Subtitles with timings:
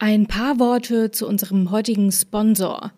[0.00, 2.92] Ein paar Worte zu unserem heutigen Sponsor.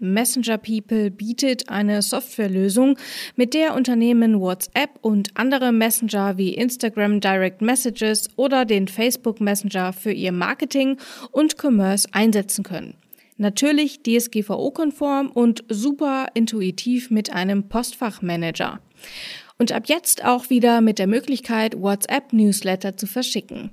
[0.00, 2.98] Messenger People bietet eine Softwarelösung,
[3.36, 9.92] mit der Unternehmen WhatsApp und andere Messenger wie Instagram Direct Messages oder den Facebook Messenger
[9.92, 10.98] für ihr Marketing
[11.30, 12.94] und Commerce einsetzen können.
[13.36, 18.80] Natürlich DSGVO-konform und super intuitiv mit einem Postfachmanager.
[19.58, 23.70] Und ab jetzt auch wieder mit der Möglichkeit, WhatsApp-Newsletter zu verschicken.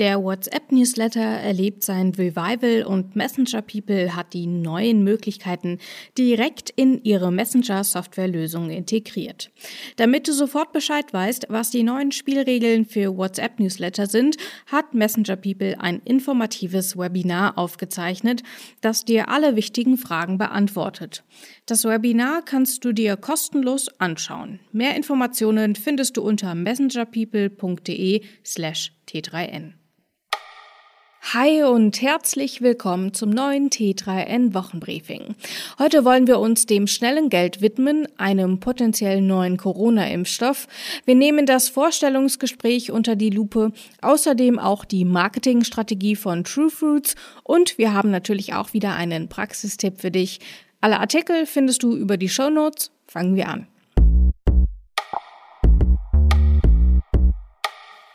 [0.00, 5.76] Der WhatsApp-Newsletter erlebt sein Revival und Messenger People hat die neuen Möglichkeiten
[6.16, 9.50] direkt in ihre Messenger-Softwarelösung integriert.
[9.96, 15.78] Damit du sofort Bescheid weißt, was die neuen Spielregeln für WhatsApp-Newsletter sind, hat Messenger People
[15.78, 18.42] ein informatives Webinar aufgezeichnet,
[18.80, 21.24] das dir alle wichtigen Fragen beantwortet.
[21.66, 24.60] Das Webinar kannst du dir kostenlos anschauen.
[24.72, 29.74] Mehr Informationen findest du unter messengerpeople.de slash T3N.
[31.22, 35.36] Hi und herzlich willkommen zum neuen T3N Wochenbriefing.
[35.78, 40.66] Heute wollen wir uns dem schnellen Geld widmen, einem potenziell neuen Corona-Impfstoff.
[41.04, 47.78] Wir nehmen das Vorstellungsgespräch unter die Lupe, außerdem auch die Marketingstrategie von True Fruits und
[47.78, 50.40] wir haben natürlich auch wieder einen Praxistipp für dich.
[50.80, 52.90] Alle Artikel findest du über die Show Notes.
[53.06, 53.68] Fangen wir an.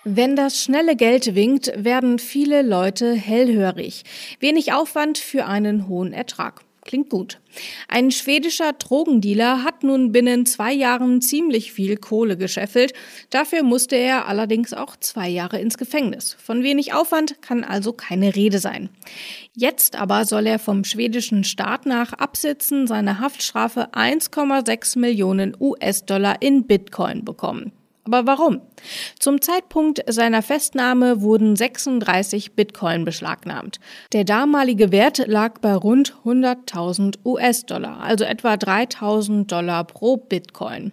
[0.08, 4.04] Wenn das schnelle Geld winkt, werden viele Leute hellhörig.
[4.40, 6.62] Wenig Aufwand für einen hohen Ertrag.
[6.84, 7.40] Klingt gut.
[7.88, 12.94] Ein schwedischer Drogendealer hat nun binnen zwei Jahren ziemlich viel Kohle gescheffelt.
[13.32, 16.38] Dafür musste er allerdings auch zwei Jahre ins Gefängnis.
[16.40, 18.90] Von wenig Aufwand kann also keine Rede sein.
[19.56, 26.68] Jetzt aber soll er vom schwedischen Staat nach Absitzen seiner Haftstrafe 1,6 Millionen US-Dollar in
[26.68, 27.72] Bitcoin bekommen.
[28.06, 28.62] Aber warum?
[29.18, 33.80] Zum Zeitpunkt seiner Festnahme wurden 36 Bitcoin beschlagnahmt.
[34.14, 40.92] Der damalige Wert lag bei rund 100.000 US-Dollar, also etwa 3.000 Dollar pro Bitcoin.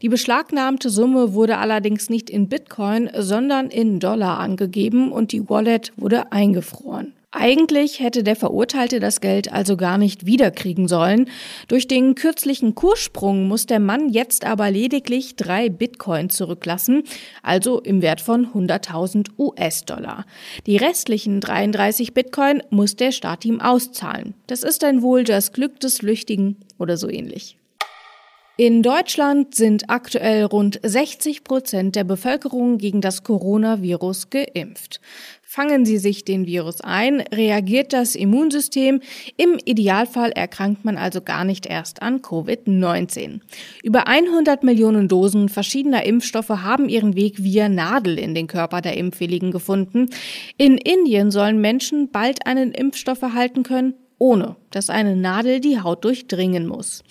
[0.00, 5.92] Die beschlagnahmte Summe wurde allerdings nicht in Bitcoin, sondern in Dollar angegeben und die Wallet
[5.96, 7.12] wurde eingefroren.
[7.36, 11.28] Eigentlich hätte der Verurteilte das Geld also gar nicht wiederkriegen sollen.
[11.66, 17.02] Durch den kürzlichen Kurssprung muss der Mann jetzt aber lediglich drei Bitcoin zurücklassen,
[17.42, 20.26] also im Wert von 100.000 US-Dollar.
[20.66, 24.34] Die restlichen 33 Bitcoin muss der Staat ihm auszahlen.
[24.46, 27.58] Das ist dann wohl das Glück des Flüchtigen oder so ähnlich.
[28.56, 35.00] In Deutschland sind aktuell rund 60 Prozent der Bevölkerung gegen das Coronavirus geimpft.
[35.54, 39.00] Fangen Sie sich den Virus ein, reagiert das Immunsystem.
[39.36, 43.38] Im Idealfall erkrankt man also gar nicht erst an Covid-19.
[43.84, 48.96] Über 100 Millionen Dosen verschiedener Impfstoffe haben ihren Weg via Nadel in den Körper der
[48.96, 50.10] Impfwilligen gefunden.
[50.56, 56.02] In Indien sollen Menschen bald einen Impfstoff erhalten können, ohne dass eine Nadel die Haut
[56.02, 57.04] durchdringen muss.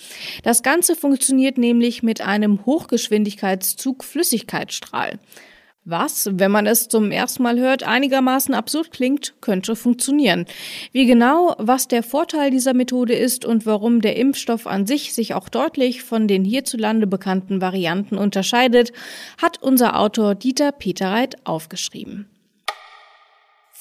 [0.43, 5.17] Das Ganze funktioniert nämlich mit einem Hochgeschwindigkeitszug Flüssigkeitsstrahl.
[5.85, 10.45] Was, wenn man es zum ersten Mal hört, einigermaßen absurd klingt, könnte funktionieren.
[10.93, 15.33] Wie genau, was der Vorteil dieser Methode ist und warum der Impfstoff an sich sich
[15.33, 18.93] auch deutlich von den hierzulande bekannten Varianten unterscheidet,
[19.41, 22.32] hat unser Autor Dieter Peterreit aufgeschrieben.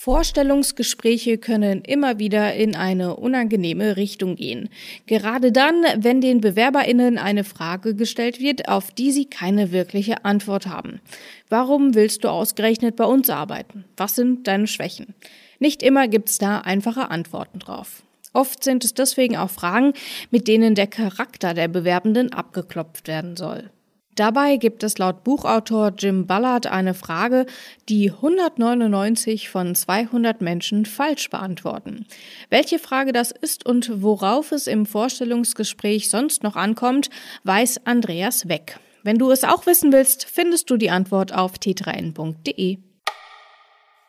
[0.02, 4.68] Vorstellungsgespräche können immer wieder in eine unangenehme Richtung gehen.
[5.06, 10.66] Gerade dann, wenn den Bewerberinnen eine Frage gestellt wird, auf die sie keine wirkliche Antwort
[10.66, 11.00] haben.
[11.48, 13.84] Warum willst du ausgerechnet bei uns arbeiten?
[13.96, 15.14] Was sind deine Schwächen?
[15.60, 18.02] Nicht immer gibt's da einfache Antworten drauf.
[18.32, 19.92] Oft sind es deswegen auch Fragen,
[20.32, 23.70] mit denen der Charakter der Bewerbenden abgeklopft werden soll.
[24.14, 27.46] Dabei gibt es laut Buchautor Jim Ballard eine Frage,
[27.88, 32.06] die 199 von 200 Menschen falsch beantworten.
[32.50, 37.08] Welche Frage das ist und worauf es im Vorstellungsgespräch sonst noch ankommt,
[37.44, 38.78] weiß Andreas Weck.
[39.02, 42.78] Wenn du es auch wissen willst, findest du die Antwort auf t3n.de.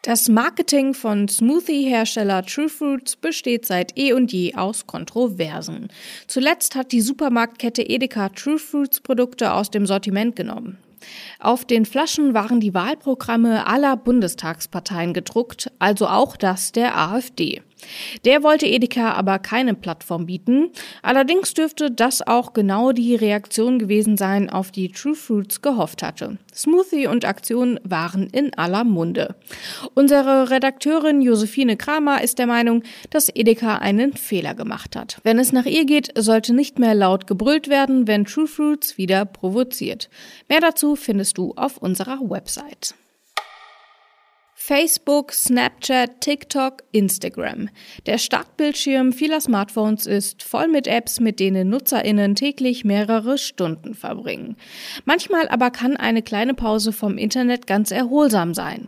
[0.06, 5.88] Das Marketing von Smoothie-Hersteller True Fruits besteht seit eh und je aus Kontroversen.
[6.28, 10.78] Zuletzt hat die Supermarktkette Edeka True Fruits Produkte aus dem Sortiment genommen.
[11.40, 17.62] Auf den Flaschen waren die Wahlprogramme aller Bundestagsparteien gedruckt, also auch das der AfD.
[18.26, 20.72] Der wollte Edeka aber keine Plattform bieten.
[21.02, 26.38] Allerdings dürfte das auch genau die Reaktion gewesen sein, auf die True Fruits gehofft hatte.
[26.54, 29.36] Smoothie und Aktion waren in aller Munde.
[29.94, 35.20] Unsere Redakteurin Josephine Kramer ist der Meinung, dass Edeka einen Fehler gemacht hat.
[35.24, 39.26] Wenn es nach ihr geht, sollte nicht mehr laut gebrüllt werden, wenn True Fruits wieder
[39.26, 40.10] provoziert.
[40.50, 42.96] Mehr dazu findest du auf unserer Website.
[44.66, 47.68] Facebook, Snapchat, TikTok, Instagram.
[48.06, 54.56] Der Startbildschirm vieler Smartphones ist voll mit Apps, mit denen Nutzerinnen täglich mehrere Stunden verbringen.
[55.04, 58.88] Manchmal aber kann eine kleine Pause vom Internet ganz erholsam sein.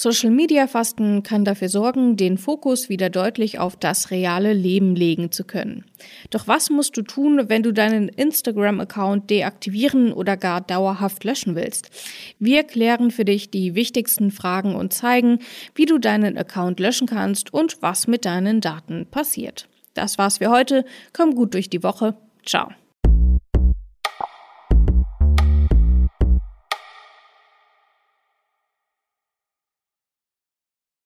[0.00, 5.32] Social Media Fasten kann dafür sorgen, den Fokus wieder deutlich auf das reale Leben legen
[5.32, 5.86] zu können.
[6.30, 11.90] Doch was musst du tun, wenn du deinen Instagram-Account deaktivieren oder gar dauerhaft löschen willst?
[12.38, 15.40] Wir klären für dich die wichtigsten Fragen und zeigen,
[15.74, 19.68] wie du deinen Account löschen kannst und was mit deinen Daten passiert.
[19.94, 20.84] Das war's für heute.
[21.12, 22.16] Komm gut durch die Woche.
[22.46, 22.68] Ciao.